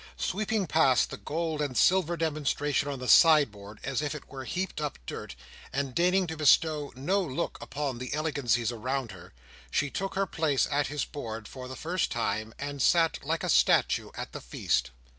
[0.17, 4.81] Sweeping past the gold and silver demonstration on the sideboard as if it were heaped
[4.81, 5.35] up dirt,
[5.71, 9.31] and deigning to bestow no look upon the elegancies around her,
[9.69, 13.47] she took her place at his board for the first time, and sat, like a
[13.49, 14.89] statue, at the feast.